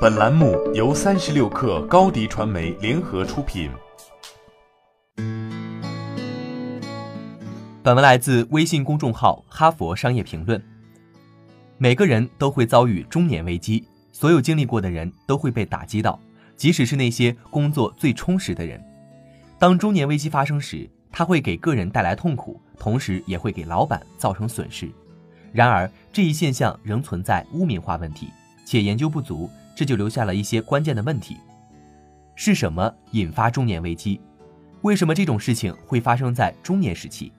[0.00, 3.68] 本栏目由三十六氪高低传媒联合出品。
[7.82, 10.56] 本文来自微信公众号《哈佛商业评论》。
[11.78, 16.16] 每个人都会遭遇中年危机，所有经历过的人都会被打击到，
[16.54, 18.80] 即使是那些工作最充实的人。
[19.58, 24.88] 当中年危机发生时，它会给个人带来痛苦，同时也会给老板造成损失。
[25.50, 28.28] 然而，这一现象仍存在污名化问题，
[28.64, 29.50] 且研究不足。
[29.78, 31.36] 这就留下了一些关键的问题：
[32.34, 34.20] 是什么引发中年危机？
[34.80, 37.30] 为什么这种事情会发生在中年时期？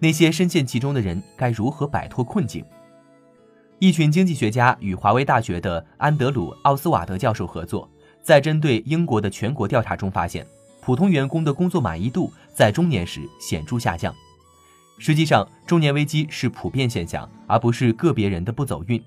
[0.00, 2.64] 那些深陷其中的人该如何摆脱困境？
[3.78, 7.88] 一群经济学家与华威大学的安德鲁·奥斯瓦德教授合作，
[8.24, 10.44] 在针对英国的全国调查中发现，
[10.80, 14.12] 普通员工的工作满意度在中年时显著下降。
[14.98, 19.00] 实际上，中年危机是普遍现象，而不是个别人的不走运。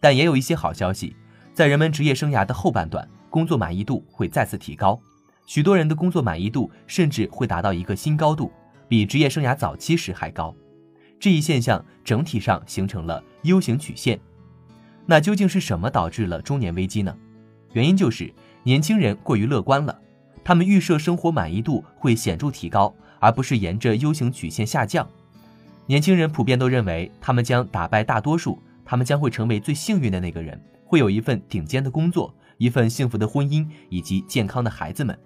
[0.00, 1.14] 但也有一些好消息。
[1.54, 5.00] 在人们职业生涯的后半段，工作满意度会再次提高，
[5.46, 8.50] 许多人的工作满意度甚至会达到一个新高度，
[8.88, 10.52] 比职业生涯早期时还高。
[11.20, 14.18] 这一现象整体上形成了 U 型曲线。
[15.06, 17.16] 那究竟是什么导致了中年危机呢？
[17.72, 18.34] 原因就是
[18.64, 19.96] 年轻人过于乐观了，
[20.42, 25.08] 他们预设生活满意度会显著提高，而不是沿着 U 型曲线下降。
[25.86, 30.60] 年轻人普遍都认为他们将打败大多数，他们将会成为最幸运的那个人。
[30.94, 35.18] 会有一份顶尖的工作，一份幸福的婚姻，以及健康的孩子们。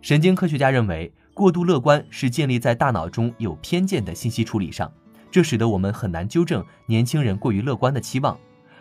[0.00, 4.90] 神经科学家认为，过度乐观是建立在大脑中有偏见的信息处理上，
[5.30, 8.38] 这使得我们很难纠正年轻人过于乐观的期望。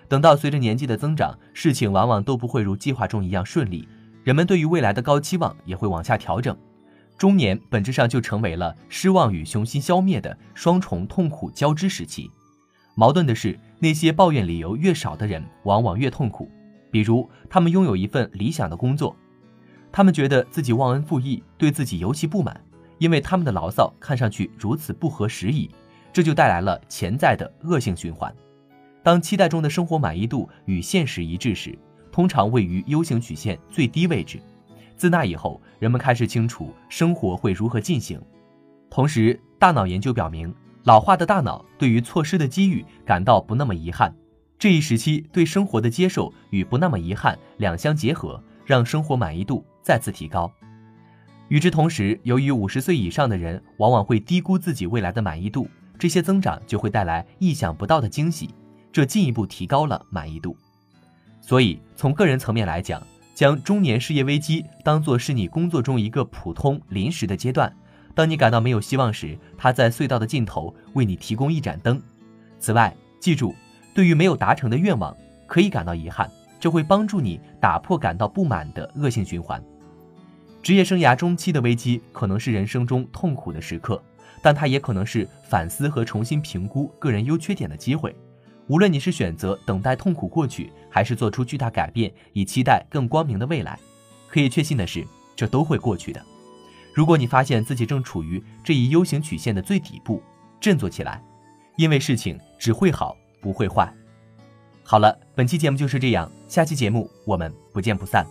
[0.08, 3.86] 等到随着年纪的增长，事情往往都不会如计划中一样顺利，
[4.24, 6.58] 人们对于未来的高期望也会往下调整。
[7.18, 12.32] 中年本质上就成为了失望与雄心消灭的双重痛苦交织时期。
[12.96, 13.60] 矛盾的是。
[13.80, 16.50] 那些抱怨理由越少的人，往往越痛苦。
[16.92, 19.16] 比如，他们拥有一份理想的工作，
[19.92, 22.60] 他们觉得自己忘恩负义，对自己尤其不满，
[23.00, 25.70] 因为他们的牢骚看上去如此不合时宜，
[26.14, 28.34] 这就带来了潜在的恶性循环。
[29.04, 31.78] 当期待中的生活满意度与现实一致时，
[32.12, 34.40] 通常位于 U 型曲线最低位置。
[34.96, 38.22] 自那以后，人们开始清楚生活会如何进行。
[38.90, 40.56] 同时，大脑研究表明。
[40.86, 44.16] 老化的大脑对于错失的机遇感到不那么遗憾，
[44.60, 50.52] 这一时期对生活的接受与不那么遗憾两相结合，让生活满意度再次提高。
[51.48, 58.52] 与之同时，由于五十岁以上的人往往会低估自己未来的满意度，这些增长就会带来意想不到的惊喜，
[58.92, 60.56] 这进一步提高了满意度。
[61.42, 63.02] 所以，从个人层面来讲，
[63.34, 67.76] 将中年事业危机当做是你工作中一个普通临时的阶段。
[68.16, 72.02] 当你感到没有希望时，他在隧道的尽头为你提供一盏灯。
[72.58, 73.54] 此外，记住，
[73.94, 75.16] 对于没有达成的愿望，
[75.46, 79.62] 可以感到遗憾，这会帮助你打破感到不满的恶性循环。
[80.64, 84.02] 职业生涯中期的危机可能是人生中痛苦的时刻，
[84.42, 88.16] 但它也可能是反思和重新评估个人优缺点的机会。
[88.68, 93.78] 无论你是选择等待痛苦过去，还是做出巨大改变以期待更光明的未来，
[94.28, 95.06] 可以确信的是，
[95.36, 96.26] 这都会过去的。
[96.96, 100.24] 如果你发现自己正处于这一 U 型曲线的最底部，
[100.62, 101.22] 振作起来，
[101.76, 103.94] 因为事情只会好不会坏。
[104.82, 108.26] 好了，本期节目就是这样，下期节目我们不见不散。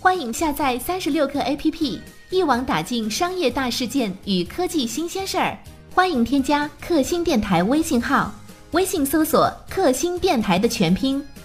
[0.00, 5.56] 欢迎下载三十六课 APP，一网打尽商业大事件与科技新鲜事儿。
[5.94, 8.34] 欢迎添加克星电台微信号，
[8.72, 11.24] 微信搜索“克星电台”的全拼。